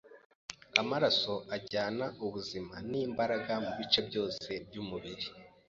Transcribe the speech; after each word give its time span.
amaraso 0.81 1.33
ajyana 1.55 2.05
ubuzima 2.25 2.73
n’imbaraga 2.89 3.53
mu 3.65 3.71
bice 3.77 3.99
byose 4.07 4.49
by’umubiri. 4.67 5.25